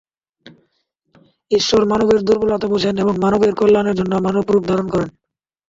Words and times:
ঈশ্বর 1.51 1.81
মানবের 1.85 2.19
দুর্বলতা 2.21 2.67
বুঝেন 2.67 2.95
এবং 2.97 3.13
মানবের 3.17 3.51
কল্যাণের 3.55 3.97
জন্য 3.99 4.13
মানবরূপ 4.17 4.63
ধারণ 4.67 4.87
করেন। 4.93 5.09